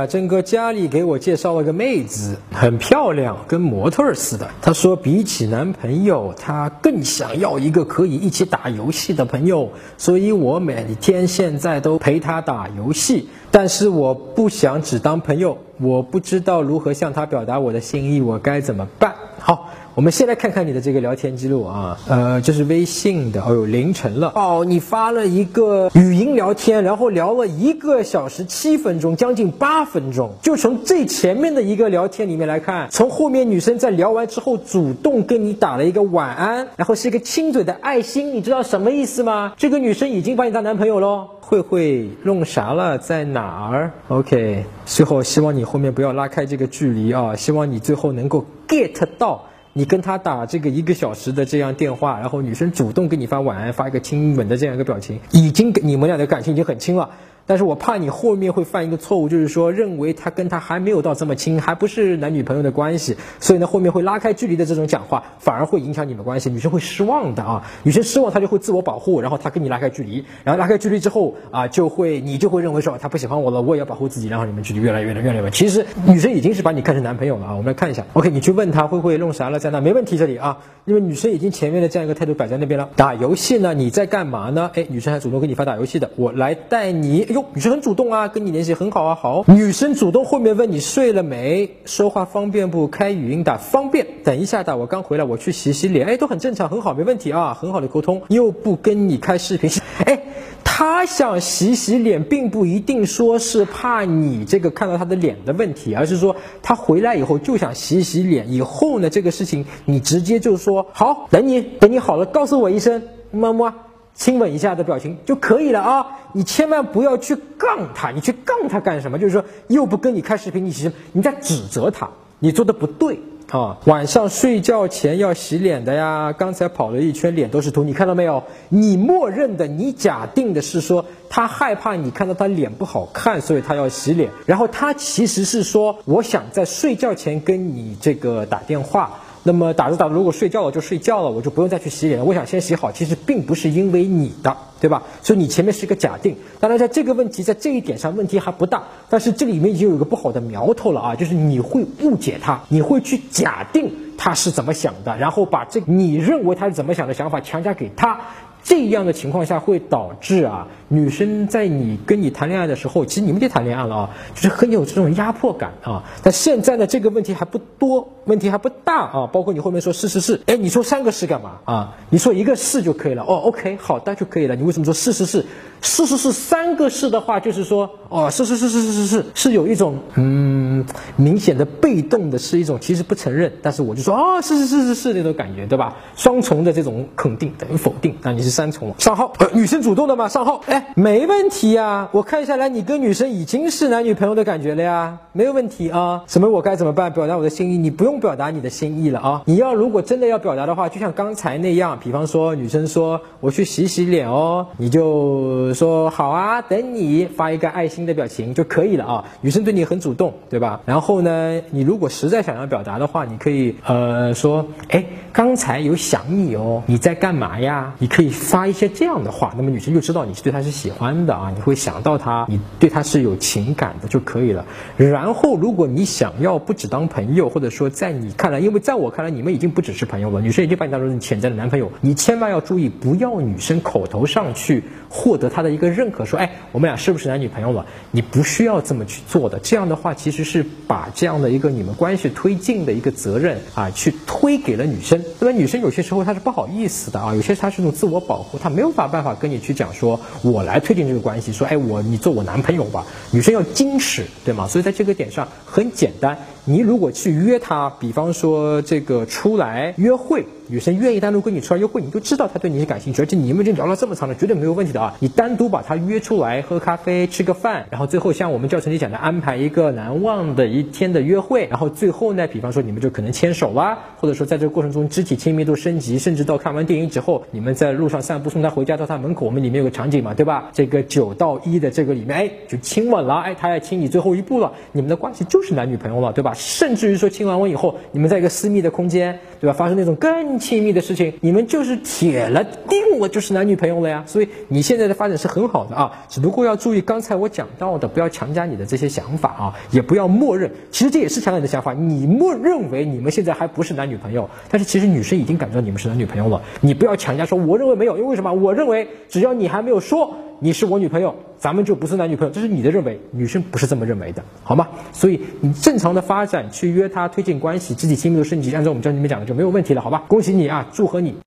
[0.00, 4.48] 啊，真哥家里给我介绍了个妹子，很漂亮，跟模特似的。
[4.62, 13.28] 她说比起男朋友，她更想要一个可以一起打游戏的朋友，所以我每天现在都陪她打游戏。
[13.50, 19.12] 但是我不想只当朋友，我不知道如何向她表达我的心意，我该怎么办？
[19.40, 19.70] 好。
[19.92, 30.32] 我们先来看看你的这个聊天记录啊，呃，这是微信的，哦呦，凌晨了哦，你发了一个语音聊天，然后聊了一个小时七分钟，将近八分钟。
[30.42, 39.54] 就从最前面的一个聊天里面来看，从后面女生在聊完之后主动跟你打了一个晚安，然后是一个亲嘴的爱心，你知道什么意思吗？
[39.58, 41.28] 这个女生已经把你当男朋友喽。
[41.50, 42.96] 慧慧弄啥了？
[42.98, 49.46] 在哪儿？OK，最后希望你后面不要拉开这个距离啊，希望你最后能够 get 到。
[49.72, 57.10] 你跟他打这个一个小时的这样电话，然后女生主动给你发晚安，发一个亲吻的这样一个表情，已经你们俩的感情已经很亲了。
[57.50, 75.50] 但是我怕你后面会犯一个错误，就是说认为他跟他还没有到这么亲，还不是男女朋友的关系，所以呢后面会拉开距离的这种讲话，反而会影响你们关系，女生会失望的啊，女生失望她就会自我保护，然后她跟你拉开距离，然后拉开距离之后啊就会你就会认为说他不喜欢我了，我也要保护自己，然后你们距离越来越远越来越远。
[75.50, 82.90] 其实女生已经是把你看成男朋友了啊，我们来看一下， OK，你去问他会不会弄啥了在那没问题这里啊，因为女生已经前面的这样一个态度摆在那边了。
[82.94, 84.70] 打游戏呢你在干嘛呢？
[84.74, 88.28] 哎，女生还主动给你发打游戏的，我来带你，女生很主动啊。
[88.28, 89.44] 跟你联系很好啊，好。
[89.46, 92.86] 女生主动后面问你睡了没，说话方便不？
[92.86, 94.06] 开语音打方便。
[94.24, 96.06] 等一下打，我刚回来，我去洗洗脸。
[96.06, 98.22] 哎，都很正常，很好，没问题啊，很好的沟通。
[98.28, 99.70] 又不跟你开视频，
[100.04, 100.22] 哎，
[100.64, 108.52] 他想洗洗脸，并不一定说是怕你这个看到他的脸的问题，而是说他回来以后就想洗洗脸。
[108.52, 113.74] 以后呢，这个事情你直接就说好，等你等你好了，告诉我一声，么么。
[114.14, 116.06] 亲吻一下的表情就可以了啊！
[116.32, 119.18] 你千万不要去杠他，你去杠他干什么？
[119.18, 123.78] 就是说又不跟你开视频，你其实你在指责他，你做的不对啊！
[123.86, 128.44] 晚上睡觉前要洗脸的呀，刚才跑了一圈脸都是土，你看到没有？
[128.68, 139.20] 你默认的，你假定的是说他害怕你看到他脸不好看，所以他要洗脸，然后他其实是说我想在睡觉前跟你这个打电话。
[139.50, 142.24] 那么打着打着，如果睡觉了就睡觉了，我就不用再去洗脸了。
[142.24, 145.02] 我想先洗好，其实并不是因为你的，对吧？
[145.22, 146.36] 所以你前面是一个假定。
[146.60, 158.20] 当然，在这个问题在这一点上问题还不大，但是这里面已经有一个不好的苗头了啊，就是你会误解他，你会去假定他是怎么想的，然后把这你认为他是怎么想的想法强加给他。
[158.62, 166.04] 这样的情况下会导致啊，女生在你跟你谈恋爱的时候，其实你们就谈恋爱了啊，就是很有这种压迫感啊。
[166.22, 169.26] 但现在呢，这个问题还不多，问题还不大啊。
[169.32, 171.96] 包括你后面说是是是，哎，你说三个是干嘛啊？
[172.10, 173.22] 你说一个是就可以了。
[173.22, 174.54] 哦，OK，好的就可以了。
[174.54, 175.44] 你为什么说是是是？
[175.82, 180.69] 是是是三个是的话，就是说，哦，是是是是是是是，是有一种嗯
[181.16, 185.96] 明显的被动的，是一种其实不承认，但是我就说，哦，是是是是是那种感觉，对吧？
[186.16, 190.28] 双重的这种肯定等于否定，那你是三重上号，女生主动的嘛？
[190.28, 196.24] 上号，哎，没问题呀，我看下来你跟女生已经是男女朋友的感觉了呀，没有问题啊。
[196.26, 197.12] 什么我该怎么办？
[197.12, 197.78] 表达我的心意？
[197.78, 199.42] 你不用表达你的心意了啊。
[199.46, 205.74] 你要如果真的要表达的话，就像刚才那样，比方说女生说我去洗洗脸哦，你就。
[205.74, 209.24] 说好啊，等你发一个爱心的表情就可以了啊。
[209.40, 210.69] 女生对你很主动，对吧？
[210.84, 217.94] 然后呢，你如果实在想要表达的话，你可以呃说，哎，刚才有想你哦，你在干嘛呀？
[217.98, 224.64] 你可以发一些这样的话，那么女生就知道你是对她是喜欢的啊，你会想到她，你对她是有情感的就可以了。
[224.96, 235.50] 然后，如果你想要不只当朋友，或者说在你看来，因为在我看来，你们已经不只是朋友了，女生已经把你当成你潜在的男朋友，你千万要注意，不要女生口头上去获得。
[235.50, 237.84] 他的一个认可，说，哎，我们俩是不是男女朋友了？
[238.12, 239.58] 你不需要这么去做的。
[239.58, 245.22] 这样的话，其实是把这样的一个你们关系推进的一个责任啊，去推给了女生。
[245.38, 253.06] 那么女生有些时候她是不好意思的啊，有些她是一种自我保护，她没有法办法跟你去讲说，我来推进这个关系，说，哎，我你做我男朋友吧。
[253.30, 254.66] 女生要矜持，对吗？
[254.66, 256.36] 所以在这个点上很简单。
[256.64, 265.16] 你如果去约她，比方说这个出来约会，女生愿意单独跟你出来约会，你就知道她对你是感兴趣，而且你们已经聊了这么长了，绝对没有问题的啊！
[265.20, 280.70] 你单独把她约出来喝咖啡、吃个饭，然后最后像我们教程里讲的，安排一个难忘的一天的约会，然后最后呢，比方说你们就可能牵手啦，或者说在这个过程中肢体亲密度升级，甚至到看完电影之后，你们在路上散步送她回家到她门口，我们里面有个场景嘛，对吧？
[280.74, 286.49] 这个九到一的这个里面，哎，就亲吻了，哎，他要亲你最后一步了，你们的关系就是男女朋友了，对吧？
[286.54, 289.72] 甚至于说亲完吻以后，你们在一个私密的空间，对吧？
[289.72, 294.22] 发生那种更亲密的事情，你们就是铁了定了，就是男女朋友了呀。
[294.26, 300.70] 所以你现在的发展是很好的啊，只不过要注意刚才我讲到的，不要强加你的这些想法啊，也不要默认。
[300.90, 306.60] 其实这也是强加你的想法，你默认为你们现在还不是男女朋友，但是其实女生已经感觉到你们是男女朋友了。
[306.80, 308.52] 你不要强加说，我认为没有，因为为什么？
[308.52, 310.34] 我认为只要你还没有说。
[310.62, 314.88] 你是我女朋友，咱们就不是男女朋友，这是你的认为，女生不是这么认为的，好吗？
[315.10, 320.24] 所以你正常的发展去约她推进关系，自己亲密的升级，按照我们教你们讲的就没有问题了，好吧？
[320.28, 321.34] 恭喜你啊，祝贺你。